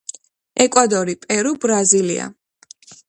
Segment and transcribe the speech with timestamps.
[0.63, 2.27] ეკვადორი, პერუ, ბრაზილია.